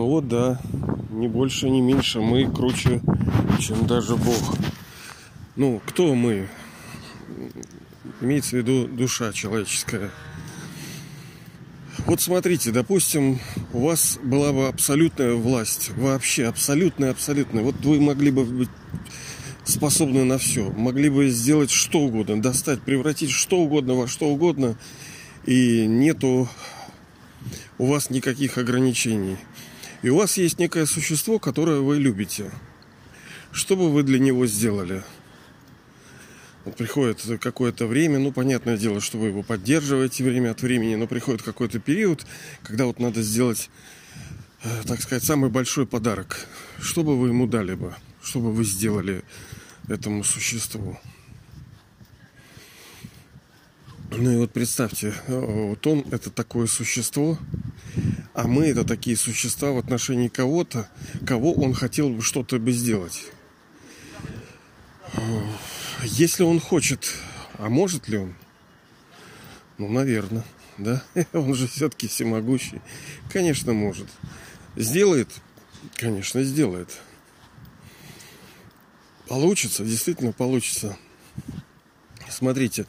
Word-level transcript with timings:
Ну 0.00 0.06
вот 0.06 0.28
да, 0.28 0.58
не 1.10 1.28
больше, 1.28 1.68
не 1.68 1.82
меньше. 1.82 2.22
Мы 2.22 2.50
круче, 2.50 3.02
чем 3.60 3.86
даже 3.86 4.16
Бог. 4.16 4.56
Ну, 5.56 5.78
кто 5.84 6.14
мы? 6.14 6.48
Имеется 8.22 8.56
в 8.56 8.60
виду 8.60 8.88
душа 8.88 9.30
человеческая. 9.34 10.10
Вот 12.06 12.22
смотрите, 12.22 12.70
допустим, 12.70 13.40
у 13.74 13.80
вас 13.80 14.18
была 14.22 14.54
бы 14.54 14.68
абсолютная 14.68 15.34
власть, 15.34 15.90
вообще 15.98 16.46
абсолютная, 16.46 17.10
абсолютная. 17.10 17.62
Вот 17.62 17.74
вы 17.84 18.00
могли 18.00 18.30
бы 18.30 18.46
быть 18.46 18.70
способны 19.64 20.24
на 20.24 20.38
все, 20.38 20.70
могли 20.70 21.10
бы 21.10 21.28
сделать 21.28 21.70
что 21.70 21.98
угодно, 21.98 22.40
достать, 22.40 22.80
превратить 22.80 23.32
что 23.32 23.58
угодно 23.58 23.92
во 23.92 24.08
что 24.08 24.28
угодно, 24.28 24.78
и 25.44 25.84
нету 25.86 26.48
у 27.76 27.84
вас 27.84 28.08
никаких 28.08 28.56
ограничений. 28.56 29.36
И 30.02 30.08
у 30.08 30.16
вас 30.16 30.38
есть 30.38 30.58
некое 30.58 30.86
существо, 30.86 31.38
которое 31.38 31.80
вы 31.80 31.98
любите. 31.98 32.50
Что 33.52 33.76
бы 33.76 33.90
вы 33.90 34.02
для 34.02 34.18
него 34.18 34.46
сделали? 34.46 35.02
Вот 36.64 36.76
приходит 36.76 37.22
какое-то 37.40 37.86
время, 37.86 38.18
ну, 38.18 38.32
понятное 38.32 38.78
дело, 38.78 39.00
что 39.00 39.18
вы 39.18 39.28
его 39.28 39.42
поддерживаете 39.42 40.24
время 40.24 40.52
от 40.52 40.62
времени, 40.62 40.94
но 40.94 41.06
приходит 41.06 41.42
какой-то 41.42 41.80
период, 41.80 42.24
когда 42.62 42.86
вот 42.86 42.98
надо 42.98 43.22
сделать, 43.22 43.68
э, 44.62 44.68
так 44.86 45.02
сказать, 45.02 45.24
самый 45.24 45.50
большой 45.50 45.86
подарок. 45.86 46.46
Что 46.80 47.02
бы 47.02 47.18
вы 47.18 47.28
ему 47.28 47.46
дали 47.46 47.74
бы? 47.74 47.94
Что 48.22 48.40
бы 48.40 48.52
вы 48.52 48.64
сделали 48.64 49.22
этому 49.88 50.24
существу? 50.24 50.98
Ну 54.10 54.30
и 54.30 54.36
вот 54.36 54.52
представьте, 54.52 55.14
э, 55.26 55.38
вот 55.68 55.86
он 55.86 56.04
это 56.10 56.30
такое 56.30 56.66
существо, 56.66 57.38
а 58.34 58.46
мы 58.46 58.66
это 58.66 58.84
такие 58.84 59.16
существа 59.16 59.72
в 59.72 59.78
отношении 59.78 60.28
кого-то, 60.28 60.88
кого 61.26 61.52
он 61.52 61.74
хотел 61.74 62.10
бы 62.10 62.22
что-то 62.22 62.58
бы 62.58 62.72
сделать. 62.72 63.26
Если 66.04 66.42
он 66.42 66.60
хочет, 66.60 67.12
а 67.58 67.68
может 67.68 68.08
ли 68.08 68.18
он? 68.18 68.34
Ну, 69.78 69.88
наверное, 69.88 70.44
да? 70.78 71.02
Он 71.32 71.54
же 71.54 71.66
все-таки 71.66 72.06
всемогущий. 72.06 72.82
Конечно, 73.32 73.72
может. 73.72 74.06
Сделает? 74.76 75.28
Конечно, 75.96 76.42
сделает. 76.42 77.00
Получится, 79.26 79.84
действительно 79.84 80.32
получится. 80.32 80.98
Смотрите, 82.28 82.86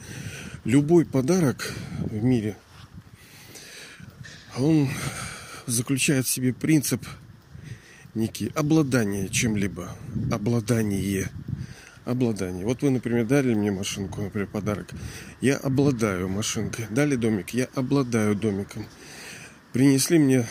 любой 0.64 1.04
подарок 1.04 1.72
в 1.98 2.22
мире, 2.22 2.56
он 4.56 4.88
заключает 5.66 6.26
в 6.26 6.30
себе 6.30 6.52
принцип 6.52 7.04
некий 8.14 8.52
обладания 8.54 9.28
чем-либо. 9.28 9.96
Обладание 10.30 11.30
обладание. 12.04 12.64
Вот 12.64 12.82
вы, 12.82 12.90
например, 12.90 13.26
дали 13.26 13.54
мне 13.54 13.70
машинку, 13.70 14.22
например, 14.22 14.48
подарок. 14.48 14.90
Я 15.40 15.56
обладаю 15.56 16.28
машинкой. 16.28 16.86
Дали 16.90 17.16
домик, 17.16 17.50
я 17.50 17.68
обладаю 17.74 18.34
домиком. 18.34 18.86
Принесли 19.72 20.18
мне 20.18 20.46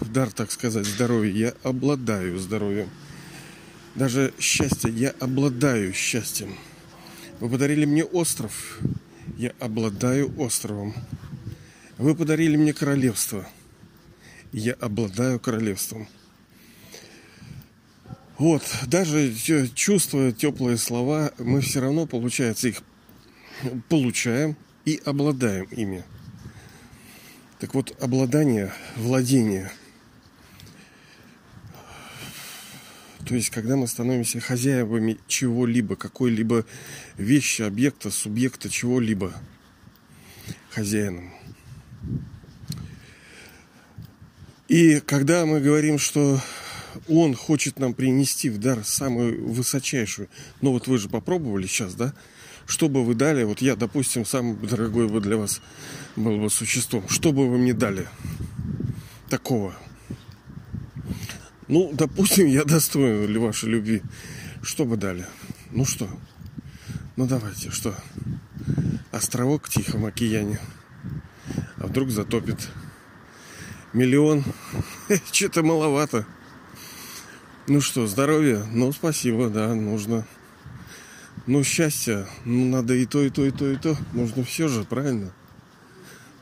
в 0.00 0.10
дар, 0.10 0.30
так 0.30 0.50
сказать, 0.50 0.86
здоровье. 0.86 1.38
Я 1.38 1.54
обладаю 1.62 2.38
здоровьем. 2.38 2.88
Даже 3.94 4.32
счастье. 4.38 4.90
Я 4.90 5.10
обладаю 5.20 5.92
счастьем. 5.92 6.54
Вы 7.40 7.50
подарили 7.50 7.84
мне 7.84 8.04
остров. 8.04 8.80
Я 9.36 9.52
обладаю 9.60 10.32
островом. 10.40 10.94
Вы 11.98 12.14
подарили 12.14 12.56
мне 12.56 12.72
королевство. 12.72 13.46
Я 14.52 14.72
обладаю 14.74 15.38
королевством. 15.38 16.08
Вот, 18.38 18.62
даже 18.86 19.34
чувствуя 19.74 20.32
теплые 20.32 20.76
слова, 20.76 21.32
мы 21.38 21.60
все 21.60 21.80
равно, 21.80 22.06
получается, 22.06 22.68
их 22.68 22.82
получаем 23.88 24.56
и 24.84 25.00
обладаем 25.04 25.64
ими. 25.64 26.04
Так 27.58 27.74
вот, 27.74 28.00
обладание, 28.00 28.72
владение. 28.96 29.72
То 33.26 33.34
есть, 33.34 33.50
когда 33.50 33.76
мы 33.76 33.88
становимся 33.88 34.40
хозяевами 34.40 35.18
чего-либо, 35.26 35.96
какой-либо 35.96 36.64
вещи, 37.16 37.62
объекта, 37.62 38.10
субъекта, 38.10 38.70
чего-либо, 38.70 39.34
хозяином. 40.70 41.34
И 44.68 45.00
когда 45.00 45.46
мы 45.46 45.60
говорим, 45.60 45.98
что 45.98 46.40
он 47.08 47.34
хочет 47.34 47.78
нам 47.78 47.94
принести 47.94 48.50
в 48.50 48.58
дар 48.58 48.84
самую 48.84 49.48
высочайшую. 49.50 50.28
Ну 50.60 50.72
вот 50.72 50.86
вы 50.86 50.98
же 50.98 51.08
попробовали 51.08 51.66
сейчас, 51.66 51.94
да? 51.94 52.14
Что 52.66 52.88
бы 52.88 53.04
вы 53.04 53.14
дали? 53.14 53.44
Вот 53.44 53.62
я, 53.62 53.76
допустим, 53.76 54.26
самый 54.26 54.56
дорогой 54.56 55.08
бы 55.08 55.20
для 55.20 55.38
вас 55.38 55.62
был 56.16 56.38
бы 56.38 56.50
существом. 56.50 57.08
Что 57.08 57.32
бы 57.32 57.48
вы 57.48 57.56
мне 57.56 57.72
дали 57.72 58.06
такого? 59.30 59.74
Ну, 61.66 61.90
допустим, 61.92 62.46
я 62.46 62.64
достоин 62.64 63.26
ли 63.26 63.38
вашей 63.38 63.70
любви. 63.70 64.02
Что 64.62 64.84
бы 64.84 64.96
дали? 64.96 65.24
Ну 65.70 65.84
что? 65.84 66.08
Ну 67.16 67.26
давайте, 67.26 67.70
что? 67.70 67.94
Островок 69.12 69.66
в 69.66 69.70
Тихом 69.70 70.04
океане. 70.04 70.58
А 71.78 71.86
вдруг 71.86 72.10
затопит? 72.10 72.68
Миллион? 73.98 74.44
Что-то 75.32 75.64
маловато. 75.64 76.24
Ну 77.66 77.80
что, 77.80 78.06
здоровье? 78.06 78.64
Ну, 78.72 78.92
спасибо, 78.92 79.48
да, 79.48 79.74
нужно. 79.74 80.24
Ну, 81.48 81.64
счастье, 81.64 82.24
ну, 82.44 82.66
надо 82.66 82.94
и 82.94 83.06
то, 83.06 83.24
и 83.24 83.28
то, 83.28 83.44
и 83.44 83.50
то, 83.50 83.68
и 83.68 83.76
то. 83.76 83.96
Нужно 84.12 84.44
все 84.44 84.68
же, 84.68 84.84
правильно? 84.84 85.32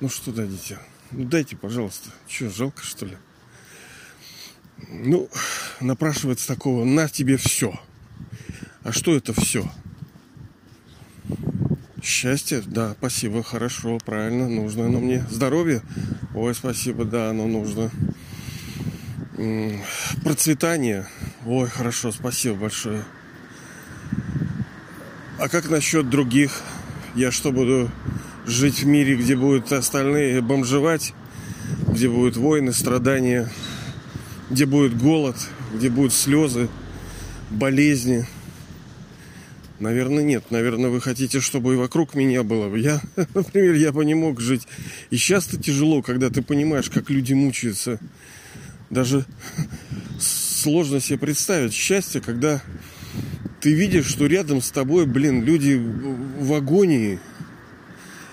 Ну, 0.00 0.10
что 0.10 0.32
дадите? 0.32 0.78
Ну, 1.12 1.24
дайте, 1.24 1.56
пожалуйста. 1.56 2.10
Че, 2.28 2.50
жалко, 2.50 2.84
что 2.84 3.06
ли? 3.06 3.16
Ну, 4.90 5.30
напрашивается 5.80 6.46
такого, 6.46 6.84
на 6.84 7.08
тебе 7.08 7.38
все. 7.38 7.80
А 8.82 8.92
что 8.92 9.16
это 9.16 9.32
все? 9.32 9.66
Счастье, 12.06 12.62
да, 12.64 12.94
спасибо, 12.96 13.42
хорошо, 13.42 13.98
правильно, 13.98 14.48
нужно 14.48 14.86
оно 14.86 15.00
мне. 15.00 15.26
Здоровье, 15.28 15.82
ой, 16.36 16.54
спасибо, 16.54 17.04
да, 17.04 17.30
оно 17.30 17.48
нужно 17.48 17.90
процветание. 20.22 21.08
Ой, 21.44 21.68
хорошо, 21.68 22.12
спасибо 22.12 22.54
большое. 22.54 23.02
А 25.40 25.48
как 25.48 25.68
насчет 25.68 26.08
других? 26.08 26.62
Я 27.16 27.32
что, 27.32 27.50
буду 27.50 27.90
жить 28.46 28.84
в 28.84 28.86
мире, 28.86 29.16
где 29.16 29.34
будут 29.34 29.72
остальные 29.72 30.40
бомжевать, 30.42 31.12
где 31.88 32.08
будут 32.08 32.36
войны, 32.36 32.72
страдания, 32.72 33.50
где 34.48 34.64
будет 34.64 34.96
голод, 34.96 35.36
где 35.74 35.90
будут 35.90 36.12
слезы, 36.12 36.68
болезни? 37.50 38.28
Наверное, 39.78 40.24
нет. 40.24 40.50
Наверное, 40.50 40.90
вы 40.90 41.00
хотите, 41.00 41.40
чтобы 41.40 41.74
и 41.74 41.76
вокруг 41.76 42.14
меня 42.14 42.42
было. 42.42 42.74
Я, 42.74 43.00
например, 43.34 43.74
я 43.74 43.92
бы 43.92 44.04
не 44.04 44.14
мог 44.14 44.40
жить. 44.40 44.66
И 45.10 45.16
часто 45.16 45.58
тяжело, 45.58 46.02
когда 46.02 46.30
ты 46.30 46.42
понимаешь, 46.42 46.90
как 46.90 47.10
люди 47.10 47.34
мучаются 47.34 47.98
даже 48.90 49.24
сложно 50.18 51.00
себе 51.00 51.18
представить 51.18 51.72
счастье, 51.72 52.20
когда 52.20 52.62
ты 53.60 53.72
видишь, 53.72 54.06
что 54.06 54.26
рядом 54.26 54.62
с 54.62 54.70
тобой, 54.70 55.06
блин, 55.06 55.44
люди 55.44 55.74
в 55.74 56.54
агонии, 56.54 57.18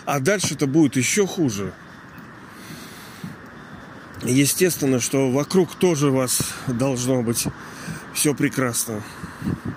а 0.06 0.20
дальше 0.20 0.54
это 0.54 0.68
будет 0.68 0.96
еще 0.96 1.26
хуже. 1.26 1.74
Естественно, 4.24 5.00
что 5.00 5.32
вокруг 5.32 5.76
тоже 5.76 6.10
вас 6.10 6.42
должно 6.68 7.24
быть 7.24 7.46
все 8.14 8.34
прекрасно. 8.34 9.02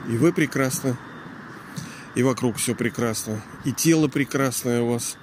И 0.09 0.17
вы 0.17 0.33
прекрасны, 0.33 0.97
и 2.17 2.23
вокруг 2.23 2.57
все 2.57 2.75
прекрасно. 2.75 3.43
И 3.65 3.73
тело 3.73 4.09
прекрасное 4.09 4.83
у 4.83 4.93
вас. 4.93 5.17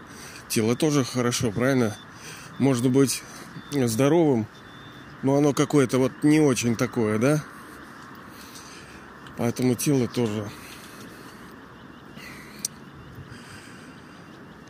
Тело 0.47 0.75
тоже 0.75 1.03
хорошо, 1.03 1.51
правильно? 1.51 1.97
Можно 2.59 2.89
быть 2.89 3.23
здоровым, 3.71 4.47
но 5.23 5.35
оно 5.35 5.53
какое-то 5.53 5.97
вот 5.97 6.11
не 6.21 6.39
очень 6.39 6.75
такое, 6.75 7.17
да? 7.17 7.43
Поэтому 9.37 9.73
тело 9.73 10.07
тоже. 10.07 10.47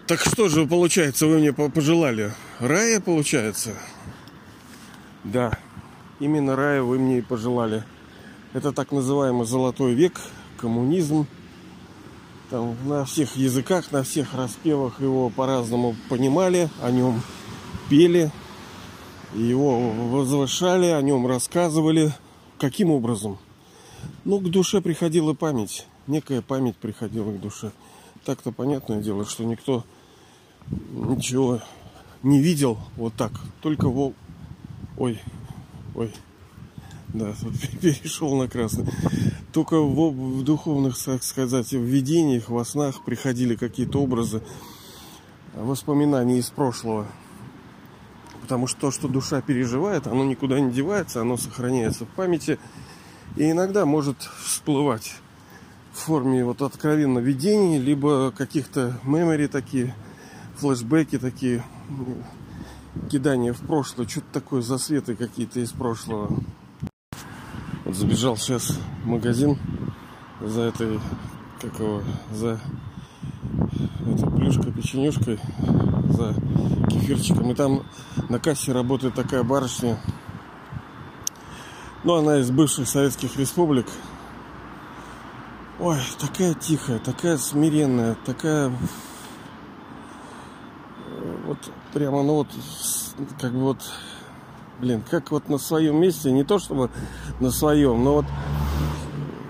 Так 0.07 0.21
что 0.21 0.47
же 0.47 0.65
получается, 0.65 1.27
вы 1.27 1.39
мне 1.39 1.51
пожелали? 1.51 2.33
Рая 2.59 3.01
получается? 3.01 3.73
Да, 5.25 5.57
именно 6.21 6.55
рая 6.55 6.81
вы 6.81 6.99
мне 6.99 7.17
и 7.17 7.21
пожелали. 7.21 7.83
Это 8.53 8.71
так 8.71 8.93
называемый 8.93 9.45
золотой 9.45 9.93
век, 9.93 10.21
коммунизм. 10.57 11.27
Там 12.53 12.77
на 12.87 13.03
всех 13.03 13.35
языках, 13.35 13.91
на 13.91 14.03
всех 14.03 14.35
распевах 14.35 15.01
его 15.01 15.31
по-разному 15.31 15.95
понимали, 16.07 16.69
о 16.83 16.91
нем 16.91 17.23
пели, 17.89 18.31
Его 19.33 19.89
возвышали, 19.89 20.85
о 20.85 21.01
нем 21.01 21.25
рассказывали. 21.25 22.13
Каким 22.59 22.91
образом? 22.91 23.39
Ну, 24.23 24.37
к 24.37 24.51
душе 24.51 24.81
приходила 24.81 25.33
память. 25.33 25.87
Некая 26.05 26.43
память 26.43 26.75
приходила 26.75 27.31
к 27.31 27.41
душе. 27.41 27.71
Так-то 28.23 28.51
понятное 28.51 29.01
дело, 29.01 29.25
что 29.25 29.43
никто 29.45 29.83
ничего 30.69 31.59
не 32.21 32.39
видел 32.39 32.77
вот 32.97 33.15
так. 33.15 33.31
Только 33.63 33.89
во... 33.89 34.13
Ой, 34.99 35.19
ой. 35.95 36.13
Да, 37.07 37.33
перешел 37.81 38.35
на 38.35 38.47
красный. 38.47 38.85
Только 39.53 39.79
в, 39.79 40.39
в 40.39 40.43
духовных, 40.43 40.97
так 40.97 41.23
сказать, 41.23 41.71
в 41.71 41.83
видениях, 41.83 42.49
во 42.49 42.65
снах 42.65 43.03
приходили 43.05 43.55
какие-то 43.55 44.01
образы, 44.01 44.41
воспоминания 45.53 46.39
из 46.39 46.49
прошлого. 46.49 47.05
Потому 48.41 48.65
что 48.65 48.81
то, 48.81 48.91
что 48.91 49.07
душа 49.07 49.41
переживает, 49.41 50.07
оно 50.07 50.25
никуда 50.25 50.59
не 50.59 50.71
девается, 50.71 51.21
оно 51.21 51.37
сохраняется 51.37 52.05
в 52.05 52.09
памяти. 52.09 52.57
И 53.37 53.51
иногда 53.51 53.85
может 53.85 54.17
всплывать 54.43 55.13
в 55.93 55.99
форме 55.99 56.43
вот 56.43 56.63
откровенно 56.63 57.19
видений, 57.19 57.77
либо 57.77 58.33
каких-то 58.35 58.99
мемори 59.03 59.45
такие, 59.45 59.93
флешбеки 60.57 61.19
такие, 61.19 61.63
кидания 63.11 63.53
в 63.53 63.59
прошлое, 63.59 64.07
что-то 64.07 64.33
такое, 64.33 64.61
засветы 64.63 65.15
какие-то 65.15 65.59
из 65.59 65.71
прошлого. 65.71 66.43
Вот 67.93 67.99
забежал 67.99 68.37
сейчас 68.37 68.79
в 69.03 69.07
магазин 69.07 69.59
за 70.41 70.61
этой, 70.63 70.99
как 71.61 71.79
его, 71.79 72.01
за 72.31 72.59
этой 74.01 74.31
плюшкой, 74.31 74.71
печенюшкой, 74.71 75.39
за 76.09 76.33
кефирчиком. 76.89 77.51
И 77.51 77.53
там 77.53 77.83
на 78.29 78.39
кассе 78.39 78.71
работает 78.71 79.13
такая 79.13 79.43
барышня. 79.43 79.99
Ну, 82.03 82.15
она 82.15 82.39
из 82.39 82.49
бывших 82.49 82.87
советских 82.87 83.37
республик. 83.37 83.85
Ой, 85.79 85.99
такая 86.19 86.55
тихая, 86.55 86.97
такая 86.97 87.37
смиренная, 87.37 88.17
такая... 88.25 88.71
Э, 91.09 91.37
вот 91.45 91.59
прямо, 91.93 92.23
ну 92.23 92.37
вот, 92.37 92.47
как 93.39 93.53
бы 93.53 93.59
вот 93.59 93.77
блин, 94.79 95.03
как 95.09 95.31
вот 95.31 95.49
на 95.49 95.57
своем 95.57 95.97
месте, 95.97 96.31
не 96.31 96.43
то 96.43 96.59
чтобы 96.59 96.89
на 97.39 97.51
своем, 97.51 98.03
но 98.03 98.13
вот 98.15 98.25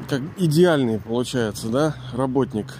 как 0.09 0.21
идеальный 0.37 0.99
получается, 0.99 1.69
да, 1.69 1.95
работник. 2.13 2.73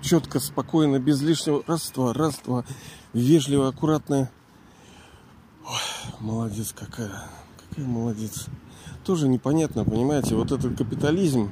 Четко, 0.00 0.38
спокойно, 0.38 1.00
без 1.00 1.20
лишнего 1.20 1.64
раз-два, 1.66 2.12
раз-два, 2.12 2.64
вежливо, 3.12 3.68
аккуратно. 3.68 4.30
Молодец 6.20 6.72
какая, 6.72 7.10
какая 7.68 7.84
молодец. 7.84 8.46
Тоже 9.04 9.28
непонятно, 9.28 9.84
понимаете, 9.84 10.34
вот 10.36 10.52
этот 10.52 10.76
капитализм, 10.76 11.50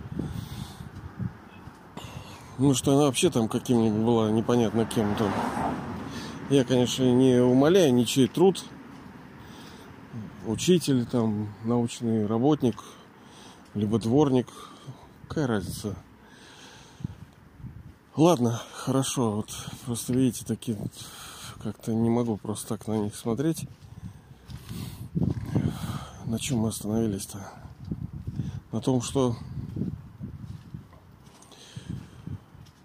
ну, 2.58 2.74
что 2.74 2.94
она 2.94 3.06
вообще 3.06 3.30
там 3.30 3.48
каким-нибудь 3.48 4.00
была 4.00 4.30
непонятно 4.30 4.84
кем 4.84 5.14
там. 5.16 5.32
Я, 6.48 6.64
конечно, 6.64 7.02
не 7.02 7.42
умоляю 7.42 7.92
ничей 7.92 8.28
труд, 8.28 8.64
учитель, 10.46 11.04
там, 11.06 11.52
научный 11.64 12.26
работник, 12.26 12.82
либо 13.74 13.98
дворник. 13.98 14.48
Какая 15.28 15.46
разница? 15.46 15.96
Ладно, 18.16 18.62
хорошо. 18.72 19.32
Вот 19.32 19.50
просто 19.84 20.14
видите, 20.14 20.44
такие 20.44 20.78
как-то 21.62 21.92
не 21.92 22.08
могу 22.08 22.36
просто 22.36 22.68
так 22.68 22.86
на 22.86 22.94
них 22.94 23.14
смотреть. 23.14 23.68
На 26.24 26.38
чем 26.38 26.58
мы 26.58 26.68
остановились-то? 26.68 27.38
На 28.72 28.80
том, 28.80 29.02
что 29.02 29.36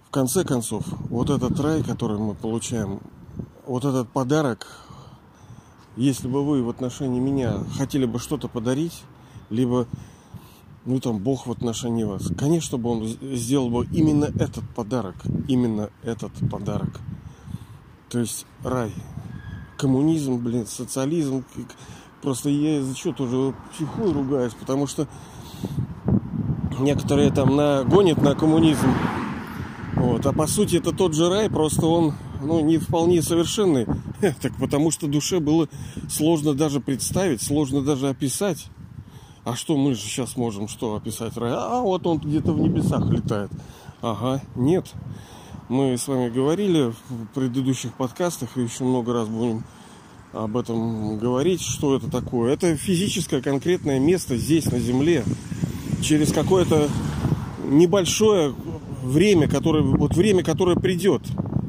в 0.08 0.12
конце 0.12 0.44
концов, 0.44 0.86
вот 1.10 1.30
этот 1.30 1.60
рай, 1.60 1.84
который 1.84 2.18
мы 2.18 2.36
получаем, 2.36 3.00
вот 3.66 3.86
этот 3.86 4.10
подарок, 4.10 4.68
если 5.96 6.28
бы 6.28 6.46
вы 6.46 6.64
в 6.64 6.70
отношении 6.70 7.20
меня 7.20 7.60
хотели 7.78 8.06
бы 8.06 8.20
что-то 8.20 8.48
подарить, 8.48 9.04
либо, 9.50 9.88
ну 10.86 11.00
там, 11.00 11.20
Бог 11.20 11.48
в 11.48 11.52
отношении 11.52 12.04
вас, 12.04 12.30
конечно 12.38 12.78
бы 12.78 12.90
он 12.90 13.06
сделал 13.06 13.70
бы 13.70 13.86
именно 13.92 14.26
этот 14.26 14.68
подарок, 14.76 15.16
именно 15.48 15.90
этот 16.04 16.32
подарок. 16.50 17.00
То 18.10 18.20
есть 18.20 18.46
рай, 18.64 18.92
коммунизм, 19.78 20.38
блин, 20.38 20.66
социализм. 20.66 21.44
Просто 22.22 22.50
я 22.50 22.80
из-за 22.80 22.96
чего 22.96 23.14
тоже 23.14 23.56
психую 23.74 24.14
ругаюсь, 24.14 24.54
потому 24.54 24.86
что 24.86 25.08
некоторые 26.80 27.32
там 27.32 27.56
нагонят 27.56 28.22
на 28.22 28.36
коммунизм. 28.36 28.88
Вот. 29.96 30.26
А 30.26 30.34
по 30.34 30.46
сути 30.46 30.76
это 30.76 30.92
тот 30.92 31.14
же 31.14 31.30
рай, 31.30 31.50
просто 31.50 31.86
он 31.86 32.14
ну, 32.42 32.60
не 32.62 32.78
вполне 32.78 33.22
совершенный. 33.22 33.86
Так 34.42 34.56
потому 34.60 34.92
что 34.92 35.08
душе 35.08 35.40
было 35.40 35.68
сложно 36.10 36.54
даже 36.54 36.80
представить, 36.80 37.42
сложно 37.42 37.82
даже 37.82 38.10
описать. 38.10 38.68
А 39.44 39.56
что 39.56 39.76
мы 39.76 39.96
же 39.96 40.02
сейчас 40.02 40.38
можем 40.38 40.68
что 40.68 40.96
описать? 40.96 41.34
А 41.38 41.82
вот 41.82 42.06
он 42.06 42.20
где-то 42.20 42.54
в 42.54 42.60
небесах 42.60 43.10
летает. 43.10 43.50
Ага, 44.02 44.42
нет. 44.56 44.94
Мы 45.70 45.98
с 45.98 46.08
вами 46.08 46.30
говорили 46.30 46.94
в 47.10 47.28
предыдущих 47.34 47.94
подкастах 47.94 48.58
и 48.58 48.62
еще 48.62 48.84
много 48.84 49.14
раз 49.14 49.28
будем 49.28 49.64
об 50.34 50.58
этом 50.58 51.18
говорить, 51.18 51.62
что 51.62 51.96
это 51.96 52.10
такое. 52.10 52.54
Это 52.54 52.76
физическое 52.76 53.42
конкретное 53.42 54.00
место 54.00 54.38
здесь, 54.38 54.66
на 54.72 54.80
Земле. 54.80 55.24
Через 56.02 56.32
какое-то 56.32 56.90
небольшое 57.66 58.54
время, 59.04 59.48
которое, 59.48 59.84
вот 59.84 60.16
время, 60.16 60.44
которое 60.44 60.76
придет 60.76 61.24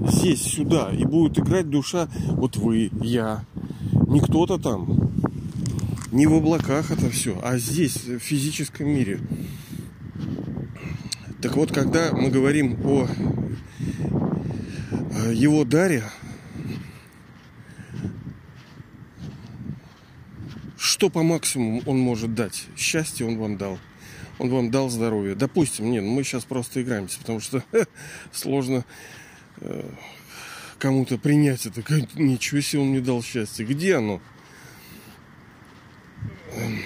здесь, 0.08 0.42
сюда, 0.42 0.90
и 0.92 1.04
будет 1.04 1.38
играть 1.38 1.68
душа, 1.68 2.08
вот 2.28 2.56
вы, 2.56 2.90
я, 3.02 3.44
не 4.06 4.20
кто-то 4.20 4.58
там, 4.58 5.12
не 6.10 6.26
в 6.26 6.34
облаках 6.34 6.90
это 6.90 7.08
все, 7.10 7.38
а 7.42 7.58
здесь, 7.58 8.04
в 8.04 8.18
физическом 8.18 8.88
мире. 8.88 9.20
Так 11.40 11.56
вот, 11.56 11.72
когда 11.72 12.12
мы 12.12 12.30
говорим 12.30 12.78
о 12.84 13.08
его 15.32 15.64
даре, 15.64 16.04
что 20.76 21.10
по 21.10 21.22
максимуму 21.22 21.82
он 21.86 21.98
может 21.98 22.34
дать? 22.34 22.66
Счастье 22.76 23.26
он 23.26 23.38
вам 23.38 23.56
дал. 23.56 23.78
Он 24.38 24.50
вам 24.50 24.70
дал 24.70 24.88
здоровье. 24.88 25.34
Допустим, 25.34 25.90
нет, 25.90 26.04
мы 26.04 26.22
сейчас 26.22 26.44
просто 26.44 26.82
играемся, 26.82 27.18
потому 27.18 27.40
что 27.40 27.62
сложно 28.32 28.84
Э, 28.84 28.84
кому-то 30.78 31.18
принять 31.18 31.66
это. 31.66 31.82
Ничего 32.16 32.60
себе 32.60 32.82
он 32.82 32.88
мне 32.88 33.00
дал 33.00 33.22
счастье. 33.22 33.64
Где 33.64 33.96
оно? 33.96 34.20
Эм, 36.54 36.80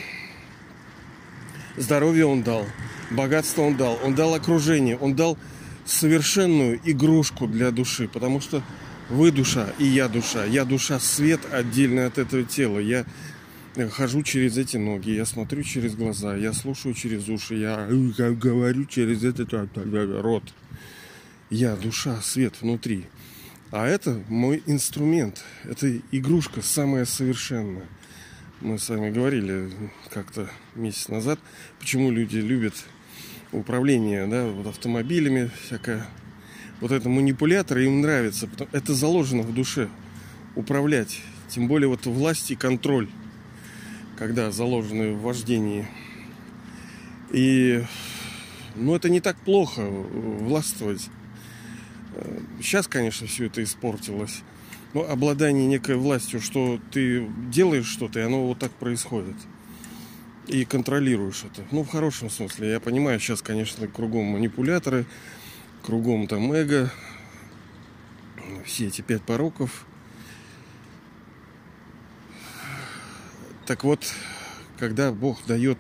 здоровье 1.76 2.26
он 2.26 2.42
дал, 2.42 2.66
богатство 3.10 3.62
он 3.62 3.76
дал, 3.76 3.98
он 4.04 4.14
дал 4.14 4.34
окружение, 4.34 4.96
он 4.96 5.14
дал 5.14 5.38
совершенную 5.84 6.80
игрушку 6.84 7.46
для 7.46 7.70
души, 7.70 8.08
потому 8.08 8.40
что 8.40 8.62
вы 9.08 9.30
душа 9.30 9.68
и 9.78 9.84
я 9.86 10.08
душа. 10.08 10.44
Я 10.44 10.64
душа 10.64 10.98
свет 10.98 11.40
отдельно 11.50 12.06
от 12.06 12.18
этого 12.18 12.44
тела. 12.44 12.78
Я 12.78 13.04
хожу 13.92 14.22
через 14.22 14.56
эти 14.56 14.76
ноги, 14.76 15.10
я 15.10 15.24
смотрю 15.24 15.62
через 15.62 15.94
глаза, 15.94 16.36
я 16.36 16.52
слушаю 16.52 16.94
через 16.94 17.28
уши, 17.28 17.56
я 17.56 17.86
говорю 17.86 18.84
через 18.86 19.22
этот 19.22 19.52
рот. 19.52 20.42
Я 21.50 21.76
душа, 21.76 22.20
свет 22.22 22.60
внутри. 22.60 23.04
А 23.70 23.86
это 23.86 24.20
мой 24.28 24.64
инструмент. 24.66 25.44
Это 25.62 25.96
игрушка 26.10 26.60
самая 26.60 27.04
совершенная. 27.04 27.86
Мы 28.60 28.80
с 28.80 28.88
вами 28.88 29.10
говорили 29.10 29.70
как-то 30.10 30.50
месяц 30.74 31.06
назад, 31.06 31.38
почему 31.78 32.10
люди 32.10 32.38
любят 32.38 32.74
управление 33.52 34.26
да, 34.26 34.46
вот 34.46 34.66
автомобилями, 34.66 35.52
всякое. 35.62 36.04
Вот 36.80 36.90
это 36.90 37.08
манипуляторы 37.08 37.84
им 37.84 38.00
нравится. 38.00 38.48
Это 38.72 38.94
заложено 38.94 39.42
в 39.42 39.54
душе. 39.54 39.88
Управлять. 40.56 41.20
Тем 41.48 41.68
более 41.68 41.88
вот 41.88 42.06
власть 42.06 42.50
и 42.50 42.56
контроль, 42.56 43.08
когда 44.18 44.50
заложены 44.50 45.12
в 45.12 45.22
вождении. 45.22 45.86
И 47.30 47.84
ну, 48.74 48.96
это 48.96 49.08
не 49.08 49.20
так 49.20 49.36
плохо 49.38 49.82
властвовать. 49.82 51.08
Сейчас, 52.60 52.86
конечно, 52.86 53.26
все 53.26 53.46
это 53.46 53.62
испортилось. 53.62 54.42
Но 54.94 55.02
обладание 55.02 55.66
некой 55.66 55.96
властью, 55.96 56.40
что 56.40 56.80
ты 56.90 57.28
делаешь 57.50 57.86
что-то, 57.86 58.20
и 58.20 58.22
оно 58.22 58.46
вот 58.46 58.58
так 58.58 58.72
происходит. 58.72 59.36
И 60.46 60.64
контролируешь 60.64 61.44
это. 61.44 61.66
Ну, 61.70 61.82
в 61.82 61.88
хорошем 61.88 62.30
смысле. 62.30 62.70
Я 62.70 62.80
понимаю, 62.80 63.18
сейчас, 63.18 63.42
конечно, 63.42 63.88
кругом 63.88 64.24
манипуляторы, 64.24 65.04
кругом 65.82 66.28
там 66.28 66.52
эго, 66.52 66.90
все 68.64 68.86
эти 68.86 69.02
пять 69.02 69.22
пороков. 69.22 69.86
Так 73.66 73.82
вот, 73.82 74.04
когда 74.78 75.10
Бог 75.12 75.44
дает 75.46 75.78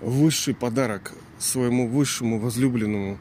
высший 0.00 0.54
подарок 0.54 1.12
своему 1.38 1.88
высшему 1.88 2.38
возлюбленному, 2.38 3.14
э, 3.14 3.18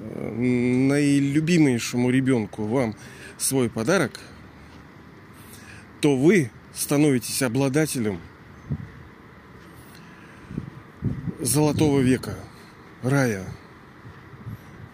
наилюбимейшему 0.00 2.10
ребенку 2.10 2.64
вам 2.64 2.96
свой 3.38 3.70
подарок, 3.70 4.18
то 6.00 6.16
вы 6.16 6.50
становитесь 6.74 7.42
обладателем 7.42 8.20
золотого 11.40 12.00
века, 12.00 12.36
рая. 13.02 13.44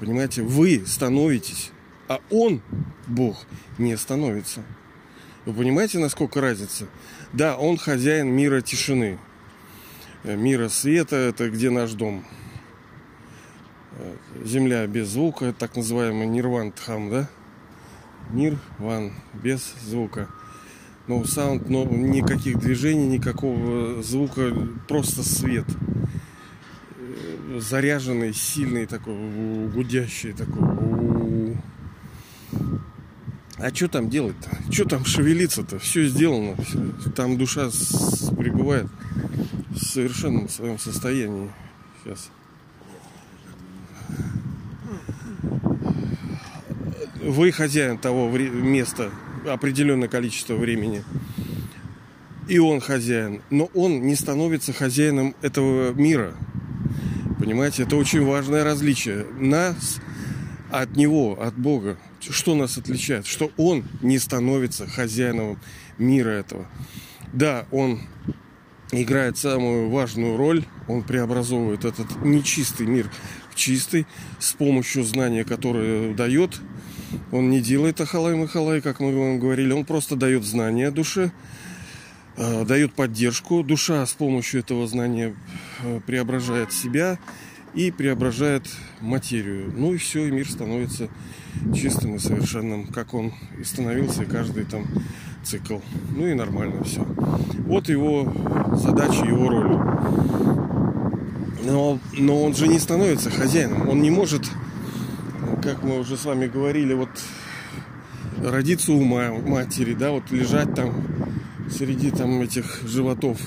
Понимаете, 0.00 0.42
вы 0.42 0.84
становитесь, 0.86 1.70
а 2.08 2.20
он, 2.30 2.62
Бог, 3.06 3.46
не 3.78 3.96
становится. 3.96 4.62
Вы 5.44 5.54
понимаете, 5.54 5.98
насколько 5.98 6.40
разница? 6.40 6.86
Да, 7.32 7.56
он 7.56 7.78
хозяин 7.78 8.28
мира 8.28 8.60
тишины. 8.60 9.18
Э, 10.24 10.36
мира 10.36 10.68
света, 10.68 11.16
это 11.16 11.50
где 11.50 11.70
наш 11.70 11.92
дом. 11.92 12.24
Земля 14.44 14.86
без 14.86 15.08
звука, 15.08 15.52
так 15.52 15.76
называемый 15.76 16.26
нирван 16.26 16.72
тхам, 16.72 17.10
да? 17.10 17.28
Мир, 18.30 18.58
ван, 18.78 19.12
без 19.34 19.74
звука. 19.84 20.28
No 21.08 21.24
саунд, 21.24 21.70
но 21.70 21.84
никаких 21.84 22.58
движений, 22.58 23.06
никакого 23.06 24.02
звука, 24.02 24.52
просто 24.86 25.22
свет. 25.22 25.64
Э, 26.98 27.58
заряженный, 27.60 28.34
сильный 28.34 28.84
такой, 28.84 29.14
гудящий 29.68 30.34
такой. 30.34 31.56
А 33.56 33.74
что 33.74 33.88
там 33.88 34.08
делать-то? 34.08 34.50
Что 34.70 34.84
там 34.84 35.04
шевелиться-то? 35.04 35.78
Все 35.78 36.06
сделано. 36.06 36.56
Там 37.16 37.38
душа 37.38 37.70
пребывает 38.36 38.86
в 39.70 39.78
совершенном 39.78 40.48
своем 40.48 40.78
состоянии. 40.78 41.50
Сейчас. 42.04 42.30
Вы 47.28 47.52
хозяин 47.52 47.98
того 47.98 48.26
места 48.30 49.10
определенное 49.46 50.08
количество 50.08 50.54
времени. 50.54 51.04
И 52.48 52.58
он 52.58 52.80
хозяин. 52.80 53.42
Но 53.50 53.66
он 53.74 54.00
не 54.00 54.14
становится 54.14 54.72
хозяином 54.72 55.36
этого 55.42 55.92
мира. 55.92 56.32
Понимаете, 57.38 57.82
это 57.82 57.96
очень 57.96 58.24
важное 58.24 58.64
различие. 58.64 59.26
Нас 59.38 60.00
от 60.70 60.96
него, 60.96 61.38
от 61.38 61.54
Бога, 61.54 61.98
что 62.18 62.54
нас 62.54 62.78
отличает? 62.78 63.26
Что 63.26 63.50
он 63.58 63.84
не 64.00 64.18
становится 64.18 64.86
хозяином 64.86 65.58
мира 65.98 66.30
этого. 66.30 66.66
Да, 67.34 67.66
он 67.70 68.00
играет 68.90 69.36
самую 69.36 69.90
важную 69.90 70.38
роль, 70.38 70.64
он 70.88 71.02
преобразовывает 71.02 71.84
этот 71.84 72.24
нечистый 72.24 72.86
мир 72.86 73.10
в 73.50 73.54
чистый 73.54 74.06
с 74.38 74.52
помощью 74.52 75.04
знания, 75.04 75.44
которое 75.44 76.14
дает. 76.14 76.60
Он 77.30 77.50
не 77.50 77.60
делает 77.60 78.00
ахалай 78.00 78.34
махалай, 78.34 78.80
как 78.80 79.00
мы 79.00 79.16
вам 79.16 79.38
говорили, 79.38 79.72
он 79.72 79.84
просто 79.84 80.16
дает 80.16 80.44
знания 80.44 80.90
душе, 80.90 81.30
э, 82.36 82.64
дает 82.64 82.94
поддержку. 82.94 83.62
Душа 83.62 84.04
с 84.04 84.12
помощью 84.12 84.60
этого 84.60 84.86
знания 84.86 85.34
э, 85.82 86.00
преображает 86.06 86.72
себя 86.72 87.18
и 87.74 87.90
преображает 87.90 88.66
материю. 89.00 89.72
Ну 89.76 89.94
и 89.94 89.98
все, 89.98 90.26
и 90.26 90.30
мир 90.30 90.50
становится 90.50 91.08
чистым 91.74 92.16
и 92.16 92.18
совершенным, 92.18 92.86
как 92.86 93.14
он 93.14 93.32
и 93.58 93.64
становился, 93.64 94.24
каждый 94.24 94.64
там 94.64 94.86
цикл. 95.44 95.78
Ну 96.16 96.26
и 96.26 96.34
нормально 96.34 96.84
все. 96.84 97.04
Вот 97.66 97.88
его 97.88 98.32
задача, 98.74 99.24
его 99.24 99.48
роль. 99.48 100.47
Но, 101.68 102.00
но 102.14 102.42
он 102.42 102.54
же 102.54 102.66
не 102.66 102.78
становится 102.78 103.30
хозяином. 103.30 103.88
Он 103.90 104.00
не 104.00 104.10
может, 104.10 104.48
как 105.62 105.82
мы 105.82 105.98
уже 105.98 106.16
с 106.16 106.24
вами 106.24 106.46
говорили, 106.46 106.94
вот 106.94 107.10
родиться 108.42 108.92
у 108.92 109.04
матери, 109.04 109.92
да, 109.92 110.12
вот 110.12 110.30
лежать 110.30 110.74
там 110.74 110.94
среди 111.70 112.10
там 112.10 112.40
этих 112.40 112.80
животов 112.88 113.38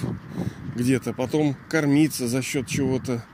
где-то, 0.75 1.13
потом 1.13 1.55
кормиться 1.67 2.27
за 2.27 2.43
счет 2.43 2.67
чего-то, 2.67 3.25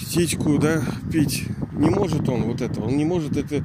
птичку, 0.00 0.58
да, 0.58 0.82
пить. 1.12 1.46
Не 1.72 1.90
может 1.90 2.28
он 2.28 2.44
вот 2.44 2.60
это. 2.60 2.80
Он 2.80 2.96
не 2.96 3.04
может 3.04 3.36
это 3.36 3.64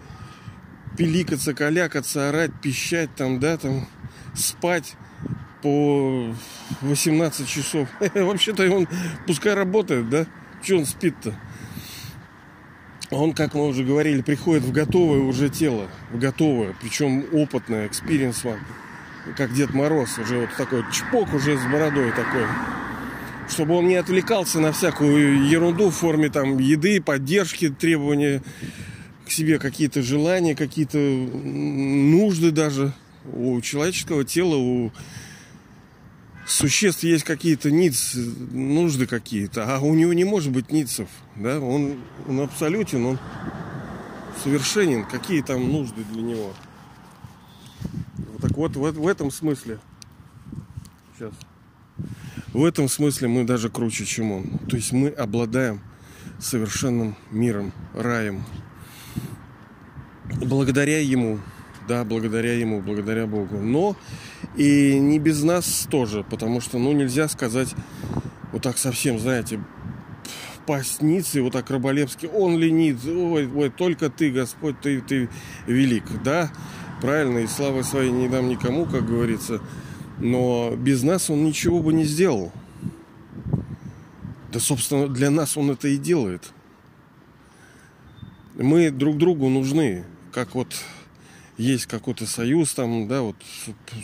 пиликаться, 0.97 1.53
калякаться, 1.53 2.29
орать, 2.29 2.51
пищать 2.59 3.13
там, 3.15 3.39
да, 3.39 3.57
там, 3.57 3.87
спать 4.33 4.95
по 5.61 6.33
18 6.81 7.47
часов. 7.47 7.87
Вообще-то 8.13 8.69
он 8.69 8.87
пускай 9.25 9.53
работает, 9.53 10.09
да? 10.09 10.25
Че 10.63 10.77
он 10.77 10.85
спит-то? 10.85 11.35
Он, 13.09 13.33
как 13.33 13.53
мы 13.53 13.67
уже 13.67 13.83
говорили, 13.83 14.21
приходит 14.21 14.63
в 14.63 14.71
готовое 14.71 15.19
уже 15.19 15.47
тело, 15.49 15.87
в 16.11 16.19
готовое, 16.19 16.75
причем 16.81 17.25
опытное, 17.31 17.87
experience 17.87 18.43
one, 18.43 18.59
как 19.37 19.53
Дед 19.53 19.73
Мороз, 19.73 20.17
уже 20.17 20.41
вот 20.41 20.49
такой 20.57 20.83
чпок 20.91 21.33
уже 21.33 21.57
с 21.57 21.63
бородой 21.71 22.11
такой 22.11 22.45
чтобы 23.49 23.75
он 23.75 23.87
не 23.87 23.95
отвлекался 23.95 24.59
на 24.59 24.71
всякую 24.71 25.47
ерунду 25.47 25.89
в 25.89 25.95
форме 25.95 26.29
там 26.29 26.57
еды, 26.57 27.01
поддержки, 27.01 27.69
требования 27.69 28.43
к 29.25 29.31
себе, 29.31 29.59
какие-то 29.59 30.01
желания, 30.01 30.55
какие-то 30.55 30.97
нужды 30.97 32.51
даже. 32.51 32.93
У 33.31 33.59
человеческого 33.61 34.23
тела, 34.23 34.55
у 34.55 34.91
существ 36.47 37.03
есть 37.03 37.23
какие-то 37.23 37.71
ниц, 37.71 38.15
нужды 38.15 39.05
какие-то, 39.05 39.65
а 39.75 39.79
у 39.79 39.93
него 39.93 40.13
не 40.13 40.23
может 40.23 40.51
быть 40.51 40.71
ницев, 40.71 41.09
да, 41.35 41.59
он, 41.59 41.99
он 42.27 42.39
абсолютен, 42.39 43.05
он 43.05 43.19
совершенен, 44.43 45.05
какие 45.05 45.41
там 45.41 45.71
нужды 45.71 46.03
для 46.11 46.21
него. 46.21 46.53
Так 48.41 48.51
вот, 48.51 48.75
в, 48.75 48.79
в 48.79 49.07
этом 49.07 49.31
смысле, 49.31 49.79
сейчас, 51.15 51.33
в 52.53 52.63
этом 52.63 52.87
смысле 52.87 53.27
мы 53.27 53.43
даже 53.43 53.69
круче, 53.69 54.05
чем 54.05 54.31
он. 54.31 54.59
То 54.69 54.77
есть 54.77 54.91
мы 54.91 55.09
обладаем 55.09 55.81
совершенным 56.39 57.15
миром, 57.31 57.73
раем. 57.93 58.43
Благодаря 60.41 61.01
ему, 61.01 61.39
да, 61.87 62.03
благодаря 62.03 62.53
ему, 62.53 62.81
благодаря 62.81 63.25
Богу. 63.25 63.57
Но 63.57 63.95
и 64.55 64.99
не 64.99 65.19
без 65.19 65.43
нас 65.43 65.87
тоже, 65.89 66.23
потому 66.29 66.61
что, 66.61 66.77
ну, 66.77 66.91
нельзя 66.91 67.27
сказать 67.27 67.73
вот 68.51 68.61
так 68.61 68.77
совсем, 68.77 69.19
знаете, 69.19 69.59
пасницы, 70.65 71.41
вот 71.41 71.53
так 71.53 71.69
Раболевский, 71.69 72.27
он 72.27 72.57
ленит, 72.57 72.97
ой, 73.05 73.47
ой, 73.47 73.69
только 73.69 74.09
ты, 74.09 74.31
Господь, 74.31 74.79
ты, 74.81 75.01
ты 75.01 75.29
велик, 75.65 76.03
да, 76.23 76.51
правильно, 77.01 77.39
и 77.39 77.47
славы 77.47 77.83
своей 77.83 78.11
не 78.11 78.27
дам 78.27 78.49
никому, 78.49 78.85
как 78.85 79.07
говорится, 79.07 79.61
но 80.19 80.75
без 80.75 81.03
нас 81.03 81.29
он 81.29 81.45
ничего 81.45 81.81
бы 81.81 81.93
не 81.93 82.03
сделал. 82.03 82.51
Да, 84.51 84.59
собственно, 84.59 85.07
для 85.07 85.29
нас 85.29 85.57
он 85.57 85.71
это 85.71 85.87
и 85.87 85.97
делает. 85.97 86.51
Мы 88.55 88.91
друг 88.91 89.17
другу 89.17 89.49
нужны, 89.49 90.03
как 90.31 90.55
вот 90.55 90.75
есть 91.57 91.85
какой-то 91.85 92.25
союз 92.25 92.73
там, 92.73 93.07
да, 93.07 93.21
вот 93.21 93.35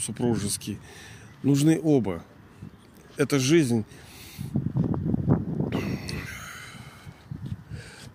супружеский. 0.02 0.80
Нужны 1.44 1.80
оба. 1.82 2.24
Это 3.18 3.40
жизнь. 3.40 3.86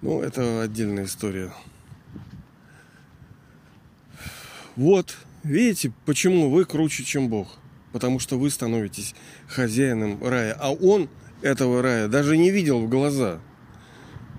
Ну, 0.00 0.22
это 0.22 0.62
отдельная 0.62 1.04
история. 1.04 1.52
Вот, 4.76 5.16
видите, 5.42 5.92
почему 6.06 6.50
вы 6.50 6.64
круче, 6.64 7.04
чем 7.04 7.28
Бог 7.28 7.58
потому 7.92 8.18
что 8.18 8.38
вы 8.38 8.50
становитесь 8.50 9.14
хозяином 9.46 10.22
рая, 10.24 10.56
а 10.58 10.70
он 10.72 11.08
этого 11.42 11.82
рая 11.82 12.08
даже 12.08 12.36
не 12.36 12.50
видел 12.50 12.80
в 12.80 12.88
глаза. 12.88 13.40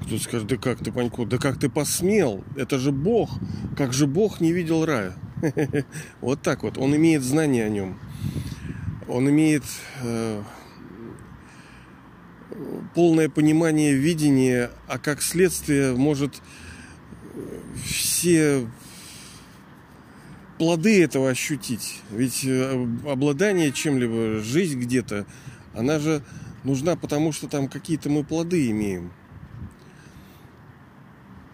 Кто-то 0.01 0.23
скажет, 0.23 0.47
да 0.47 0.57
как 0.57 0.79
ты, 0.79 0.91
Панько, 0.91 1.25
да 1.25 1.37
как 1.37 1.59
ты 1.59 1.69
посмел? 1.69 2.43
Это 2.55 2.79
же 2.79 2.91
Бог. 2.91 3.29
Как 3.77 3.93
же 3.93 4.07
Бог 4.07 4.39
не 4.41 4.51
видел 4.51 4.85
рая? 4.85 5.13
Вот 6.21 6.41
так 6.41 6.63
вот. 6.63 6.77
Он 6.77 6.95
имеет 6.95 7.23
знания 7.23 7.65
о 7.65 7.69
нем. 7.69 7.99
Он 9.07 9.29
имеет 9.29 9.63
э, 10.03 10.43
полное 12.93 13.29
понимание, 13.29 13.93
видение, 13.93 14.71
а 14.87 14.99
как 14.99 15.21
следствие 15.21 15.95
может 15.95 16.41
все 17.83 18.67
плоды 20.57 21.01
этого 21.03 21.29
ощутить. 21.29 22.01
Ведь 22.11 22.43
э, 22.43 22.87
обладание 23.07 23.71
чем-либо, 23.71 24.39
жизнь 24.39 24.79
где-то, 24.79 25.25
она 25.73 25.99
же 25.99 26.21
нужна, 26.63 26.95
потому 26.95 27.31
что 27.31 27.47
там 27.47 27.67
какие-то 27.67 28.09
мы 28.09 28.23
плоды 28.23 28.69
имеем. 28.69 29.11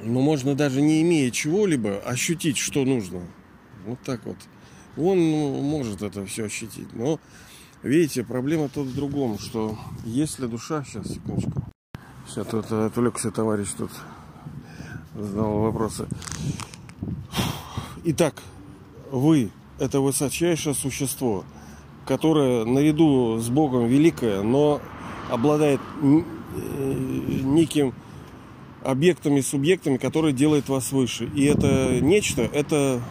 Но 0.06 0.22
можно 0.22 0.56
даже 0.56 0.82
не 0.82 1.02
имея 1.02 1.32
чего-либо 1.32 1.98
ощутить, 2.00 2.58
что 2.58 2.86
нужно. 2.86 3.22
Вот 3.86 4.00
так 4.04 4.26
вот. 4.26 4.38
Он 4.98 5.18
ну, 5.18 5.62
может 5.62 6.02
это 6.02 6.26
все 6.26 6.46
ощутить. 6.46 6.94
Но 6.94 7.20
Видите, 7.86 8.24
проблема 8.24 8.68
тут 8.68 8.88
в 8.88 8.96
другом, 8.96 9.38
что 9.38 9.78
если 10.06 10.48
душа... 10.48 10.84
Сейчас, 10.84 11.08
секундочку. 11.08 11.62
Сейчас 12.28 12.48
тут 12.48 12.72
отвлекся 12.72 13.30
товарищ 13.30 13.68
тут 13.78 13.92
задал 15.14 15.60
вопросы. 15.60 16.08
Итак, 18.06 18.42
вы– 19.12 19.52
это 19.80 20.00
высочайшее 20.00 20.74
существо, 20.74 21.46
которое 22.08 22.66
наряду 22.66 23.38
с 23.38 23.50
Богом 23.50 23.86
великое, 23.86 24.42
но 24.42 24.82
обладает 25.30 25.80
э, 26.02 26.24
неким 27.44 27.94
объектами, 28.86 29.42
субъектами, 29.42 29.98
которые 29.98 30.34
делают 30.34 30.70
вас 30.70 30.92
выше. 30.92 31.30
И 31.36 31.46
это 31.46 32.00
нечто, 32.02 32.44
это 32.44 33.02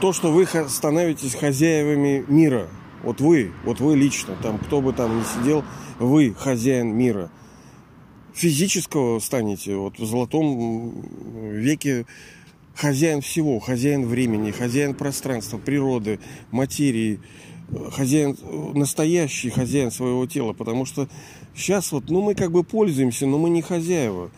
то, 0.00 0.12
что 0.12 0.30
вы 0.30 0.46
становитесь 0.46 1.34
хозяевами 1.34 2.24
мира. 2.28 2.68
Вот 3.02 3.20
вы, 3.20 3.52
вот 3.64 3.80
вы 3.80 3.96
лично, 3.96 4.34
там 4.42 4.58
кто 4.58 4.80
бы 4.80 4.92
там 4.92 5.18
ни 5.18 5.22
сидел, 5.24 5.64
вы 5.98 6.34
хозяин 6.34 6.96
мира. 6.96 7.30
Физического 8.32 9.18
станете, 9.20 9.76
вот 9.76 9.98
в 9.98 10.06
золотом 10.06 11.04
веке 11.52 12.06
хозяин 12.74 13.20
всего, 13.20 13.60
хозяин 13.60 14.06
времени, 14.06 14.50
хозяин 14.50 14.94
пространства, 14.94 15.58
природы, 15.58 16.18
материи, 16.50 17.20
хозяин, 17.92 18.36
настоящий 18.74 19.50
хозяин 19.50 19.90
своего 19.90 20.26
тела, 20.26 20.52
потому 20.52 20.84
что 20.84 21.08
сейчас 21.54 21.92
вот, 21.92 22.08
ну 22.08 22.22
мы 22.22 22.34
как 22.34 22.50
бы 22.50 22.64
пользуемся, 22.64 23.26
но 23.26 23.38
мы 23.38 23.50
не 23.50 23.62
хозяева. 23.62 24.30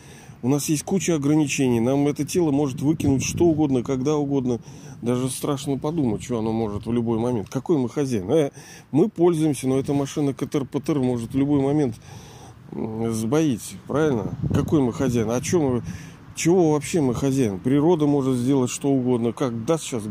У 0.47 0.49
нас 0.49 0.69
есть 0.69 0.85
куча 0.85 1.17
ограничений. 1.17 1.81
Нам 1.81 2.07
это 2.07 2.25
тело 2.25 2.53
может 2.53 2.81
выкинуть 2.81 3.25
что 3.25 3.47
угодно, 3.47 3.83
когда 3.83 4.15
угодно. 4.15 4.61
Даже 5.03 5.29
страшно 5.29 5.77
подумать, 5.77 6.23
что 6.23 6.39
оно 6.39 6.53
может 6.53 6.87
в 6.87 6.93
любой 6.93 7.19
момент. 7.19 7.49
Какой 7.49 7.79
мы 7.79 7.89
хозяин? 7.89 8.31
Э, 8.31 8.53
мы 8.93 9.09
пользуемся, 9.09 9.67
но 9.67 9.77
эта 9.77 9.93
машина 9.93 10.35
КТР-ПТР 10.35 11.01
может 11.01 11.35
в 11.35 11.37
любой 11.37 11.61
момент 11.61 11.97
сбоить. 12.71 13.75
Правильно? 13.89 14.39
Какой 14.55 14.81
мы 14.81 14.93
хозяин? 14.93 15.33
О 15.33 15.41
чем 15.41 15.63
мы... 15.63 15.83
Чего 16.37 16.75
вообще 16.75 17.01
мы 17.01 17.17
хозяин? 17.17 17.59
Природа 17.59 18.07
может 18.07 18.37
сделать 18.37 18.71
что 18.71 18.91
угодно. 18.91 19.33
Как 19.33 19.65
даст 19.65 19.83
сейчас, 19.83 20.05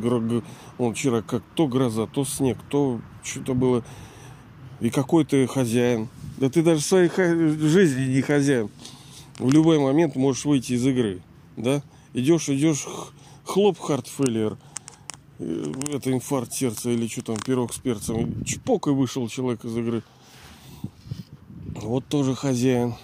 он 0.77 0.93
вчера 0.95 1.21
как 1.21 1.43
то 1.53 1.65
гроза, 1.65 2.07
то 2.07 2.25
снег, 2.25 2.57
то 2.69 2.99
что-то 3.23 3.53
было. 3.53 3.85
И 4.81 4.89
какой 4.89 5.23
ты 5.23 5.47
хозяин? 5.47 6.09
Да 6.35 6.49
ты 6.49 6.61
даже 6.61 6.81
своей 6.81 7.09
жизни 7.09 8.15
не 8.15 8.21
хозяин 8.21 8.69
в 9.39 9.51
любой 9.51 9.79
момент 9.79 10.15
можешь 10.15 10.45
выйти 10.45 10.73
из 10.73 10.85
игры. 10.85 11.21
Да? 11.57 11.81
Идешь, 12.13 12.49
идешь, 12.49 12.85
хлоп, 13.43 13.79
хардфейлер. 13.79 14.57
Э, 15.39 15.73
это 15.91 16.11
инфаркт 16.13 16.53
сердца 16.53 16.89
или 16.89 17.07
что 17.07 17.21
там, 17.21 17.37
пирог 17.37 17.73
с 17.73 17.77
перцем. 17.77 18.43
Чпок 18.45 18.87
и 18.87 18.91
вышел 18.91 19.27
человек 19.27 19.65
из 19.65 19.75
игры. 19.77 20.03
Вот 21.81 22.05
тоже 22.07 22.35
хозяин. 22.35 22.95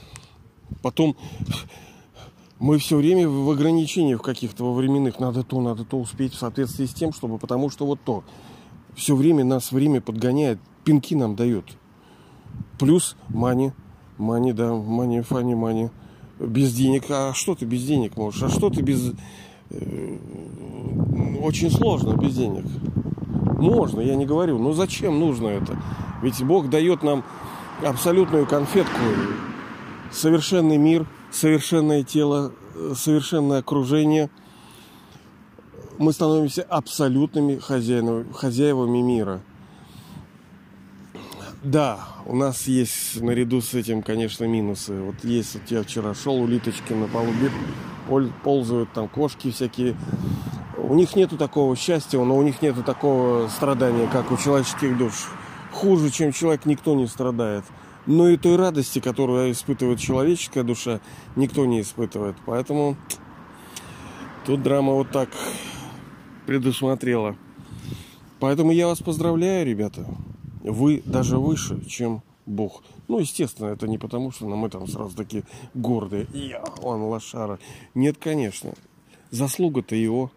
Потом 0.81 1.17
мы 2.59 2.77
все 2.77 2.95
время 2.95 3.27
в 3.27 3.49
ограничениях 3.49 4.21
каких-то 4.21 4.63
во 4.63 4.73
временных. 4.73 5.19
Надо 5.19 5.43
то, 5.43 5.59
надо 5.59 5.83
то 5.83 5.99
успеть 5.99 6.33
в 6.33 6.37
соответствии 6.37 6.85
с 6.85 6.93
тем, 6.93 7.11
чтобы... 7.11 7.37
Потому 7.37 7.69
что 7.69 7.85
вот 7.85 7.99
то. 8.03 8.23
Все 8.95 9.15
время 9.15 9.43
нас 9.43 9.71
время 9.71 9.99
подгоняет, 9.99 10.59
пинки 10.85 11.15
нам 11.15 11.35
дает. 11.35 11.65
Плюс 12.79 13.17
мани. 13.27 13.73
Мани, 14.17 14.53
да, 14.53 14.73
мани, 14.73 15.21
фани, 15.21 15.55
мани 15.55 15.89
без 16.47 16.73
денег. 16.73 17.05
А 17.09 17.33
что 17.33 17.55
ты 17.55 17.65
без 17.65 17.83
денег 17.83 18.17
можешь? 18.17 18.43
А 18.43 18.49
что 18.49 18.69
ты 18.69 18.81
без... 18.81 19.13
Э, 19.69 20.17
очень 21.41 21.71
сложно 21.71 22.15
без 22.15 22.35
денег. 22.35 22.65
Можно, 23.57 24.01
я 24.01 24.15
не 24.15 24.25
говорю. 24.25 24.57
Но 24.57 24.73
зачем 24.73 25.19
нужно 25.19 25.47
это? 25.47 25.77
Ведь 26.21 26.43
Бог 26.43 26.69
дает 26.69 27.03
нам 27.03 27.23
абсолютную 27.83 28.45
конфетку. 28.45 28.99
Совершенный 30.11 30.77
мир, 30.77 31.07
совершенное 31.31 32.03
тело, 32.03 32.51
совершенное 32.95 33.59
окружение. 33.59 34.29
Мы 35.97 36.13
становимся 36.13 36.63
абсолютными 36.63 37.57
хозяевами 37.57 39.01
мира. 39.01 39.41
Да, 41.63 41.99
у 42.31 42.35
нас 42.35 42.65
есть 42.65 43.21
наряду 43.21 43.59
с 43.59 43.73
этим, 43.73 44.01
конечно, 44.01 44.45
минусы. 44.45 44.93
Вот 44.93 45.15
есть, 45.25 45.55
вот 45.55 45.63
я 45.69 45.83
вчера 45.83 46.13
шел, 46.13 46.41
улиточки 46.41 46.93
на 46.93 47.07
полу 47.07 47.33
ползают, 48.41 48.93
там 48.93 49.09
кошки 49.09 49.51
всякие. 49.51 49.97
У 50.77 50.95
них 50.95 51.13
нету 51.17 51.37
такого 51.37 51.75
счастья, 51.75 52.19
но 52.19 52.37
у 52.37 52.41
них 52.41 52.61
нету 52.61 52.83
такого 52.83 53.49
страдания, 53.49 54.07
как 54.07 54.31
у 54.31 54.37
человеческих 54.37 54.97
душ. 54.97 55.27
Хуже, 55.73 56.09
чем 56.09 56.31
человек, 56.31 56.65
никто 56.65 56.95
не 56.95 57.05
страдает. 57.05 57.65
Но 58.05 58.29
и 58.29 58.37
той 58.37 58.55
радости, 58.55 58.99
которую 58.99 59.51
испытывает 59.51 59.99
человеческая 59.99 60.63
душа, 60.63 61.01
никто 61.35 61.65
не 61.65 61.81
испытывает. 61.81 62.37
Поэтому 62.45 62.95
тут 64.45 64.63
драма 64.63 64.93
вот 64.93 65.11
так 65.11 65.27
предусмотрела. 66.45 67.35
Поэтому 68.39 68.71
я 68.71 68.87
вас 68.87 68.99
поздравляю, 68.99 69.65
ребята 69.65 70.07
вы 70.63 71.01
даже 71.05 71.37
выше, 71.37 71.83
чем 71.85 72.21
Бог. 72.45 72.83
Ну, 73.07 73.19
естественно, 73.19 73.67
это 73.67 73.87
не 73.87 73.97
потому, 73.97 74.31
что 74.31 74.47
мы 74.47 74.69
там 74.69 74.87
сразу 74.87 75.15
такие 75.15 75.43
гордые. 75.73 76.27
Я, 76.33 76.63
он 76.81 77.03
лошара. 77.03 77.59
Нет, 77.93 78.17
конечно. 78.17 78.73
Заслуга-то 79.29 79.95
его. 79.95 80.31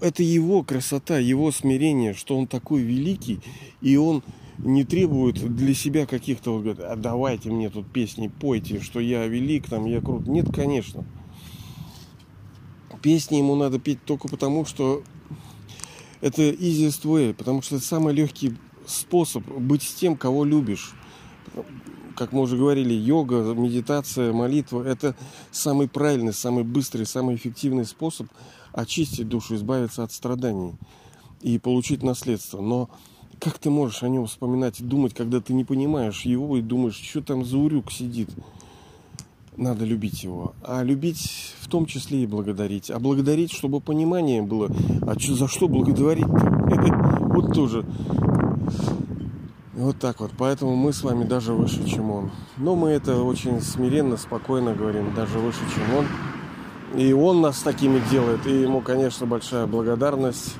Это 0.00 0.22
его 0.22 0.62
красота, 0.62 1.18
его 1.18 1.50
смирение, 1.52 2.14
что 2.14 2.38
он 2.38 2.46
такой 2.46 2.80
великий, 2.80 3.40
и 3.82 3.96
он 3.96 4.22
не 4.56 4.84
требует 4.84 5.54
для 5.54 5.74
себя 5.74 6.06
каких-то, 6.06 6.58
говорит, 6.58 6.80
а 6.80 6.96
давайте 6.96 7.50
мне 7.50 7.68
тут 7.68 7.86
песни 7.92 8.28
пойте, 8.28 8.80
что 8.80 9.00
я 9.00 9.26
велик, 9.26 9.68
там, 9.68 9.84
я 9.84 10.00
крут. 10.00 10.26
Нет, 10.26 10.46
конечно. 10.50 11.04
Песни 13.02 13.36
ему 13.36 13.54
надо 13.54 13.78
петь 13.78 14.02
только 14.04 14.28
потому, 14.28 14.64
что 14.64 15.02
это 16.22 16.42
easiest 16.42 17.04
way, 17.04 17.34
потому 17.34 17.60
что 17.60 17.76
это 17.76 17.84
самый 17.84 18.14
легкий 18.14 18.54
способ 18.86 19.46
быть 19.46 19.82
с 19.82 19.94
тем, 19.94 20.16
кого 20.16 20.44
любишь. 20.44 20.94
Как 22.16 22.32
мы 22.32 22.42
уже 22.42 22.56
говорили, 22.56 22.94
йога, 22.94 23.54
медитация, 23.54 24.32
молитва– 24.32 24.82
это 24.86 25.14
самый 25.50 25.86
правильный, 25.86 26.32
самый 26.32 26.64
быстрый, 26.64 27.04
самый 27.04 27.36
эффективный 27.36 27.84
способ 27.84 28.28
очистить 28.72 29.28
душу, 29.28 29.54
избавиться 29.56 30.02
от 30.02 30.12
страданий 30.12 30.74
и 31.42 31.58
получить 31.58 32.02
наследство. 32.02 32.60
Но 32.60 32.88
как 33.38 33.58
ты 33.58 33.70
можешь 33.70 34.02
о 34.02 34.08
нем 34.08 34.26
вспоминать 34.26 34.80
и 34.80 34.84
думать, 34.84 35.14
когда 35.14 35.40
ты 35.40 35.52
не 35.52 35.64
понимаешь 35.64 36.22
его 36.22 36.56
и 36.56 36.62
думаешь, 36.62 36.96
что 36.96 37.20
там 37.20 37.44
за 37.44 37.58
урюк 37.58 37.92
сидит? 37.92 38.30
Надо 39.56 39.86
любить 39.86 40.22
его. 40.22 40.54
А 40.62 40.82
любить 40.82 41.54
в 41.60 41.68
том 41.68 41.86
числе 41.86 42.22
и 42.22 42.26
благодарить. 42.26 42.90
А 42.90 42.98
благодарить, 42.98 43.52
чтобы 43.52 43.80
понимание 43.80 44.42
было, 44.42 44.70
а 45.02 45.18
что, 45.18 45.34
за 45.34 45.48
что 45.48 45.68
благодарить-то? 45.68 46.52
Вот 47.36 47.52
тоже 47.52 47.84
вот 49.76 49.98
так 49.98 50.20
вот. 50.20 50.32
Поэтому 50.36 50.74
мы 50.74 50.92
с 50.92 51.02
вами 51.02 51.24
даже 51.24 51.52
выше, 51.52 51.86
чем 51.86 52.10
он. 52.10 52.30
Но 52.56 52.74
мы 52.74 52.90
это 52.90 53.22
очень 53.22 53.60
смиренно, 53.60 54.16
спокойно 54.16 54.74
говорим, 54.74 55.14
даже 55.14 55.38
выше, 55.38 55.60
чем 55.74 55.98
он. 55.98 56.06
И 56.98 57.12
он 57.12 57.42
нас 57.42 57.60
такими 57.60 58.00
делает. 58.10 58.46
И 58.46 58.62
ему, 58.62 58.80
конечно, 58.80 59.26
большая 59.26 59.66
благодарность 59.66 60.54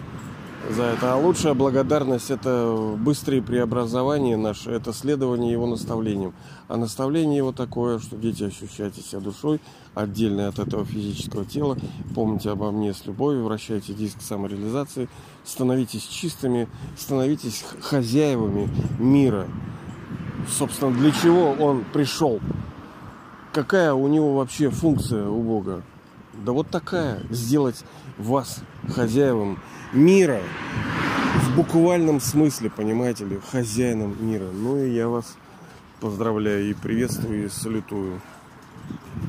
за 0.70 0.83
это. 0.85 1.14
А 1.14 1.16
лучшая 1.16 1.55
благодарность– 1.55 2.31
это 2.33 2.96
быстрые 2.98 3.42
преобразования 3.42 4.37
наши, 4.37 4.70
это 4.70 4.92
следование 4.92 5.52
его 5.52 5.66
наставлениям. 5.66 6.35
А 6.68 6.76
наставление 6.76 7.38
его 7.38 7.52
такое, 7.52 7.98
что 7.98 8.16
дети 8.16 8.44
ощущайте 8.44 9.00
себя 9.00 9.20
душой, 9.20 9.61
отдельно 9.94 10.48
от 10.48 10.59
этого 10.59 10.85
физического 10.85 11.44
тела. 11.44 11.76
Помните 12.14 12.50
обо 12.50 12.70
мне 12.70 12.92
с 12.92 13.07
любовью, 13.07 13.44
вращайте 13.44 13.92
диск 13.92 14.20
самореализации, 14.20 15.09
становитесь 15.44 16.05
чистыми, 16.07 16.68
становитесь 16.96 17.64
хозяевами 17.81 18.68
мира. 18.98 19.46
Собственно, 20.48 20.92
для 20.92 21.11
чего 21.11 21.52
он 21.52 21.85
пришел? 21.92 22.40
Какая 23.52 23.94
у 23.94 24.07
него 24.09 24.37
вообще 24.37 24.70
функция 24.70 25.29
у 25.29 25.42
Бога? 25.42 25.83
Да 26.35 26.52
вот 26.52 26.68
такая, 26.68 27.22
сделать 27.31 27.85
вас 28.18 28.61
хозяевам 28.94 29.59
мира 29.92 30.40
в 31.42 31.57
буквальном 31.57 32.20
смысле, 32.20 32.70
понимаете 32.70 33.25
ли, 33.25 33.40
хозяином 33.51 34.16
мира. 34.20 34.49
Ну 34.53 34.79
и 34.79 34.90
я 34.90 35.09
вас 35.09 35.37
поздравляю 36.01 36.70
и 36.70 36.75
приветствую 36.75 37.46
и 37.46 37.49
салютую. 37.49 38.20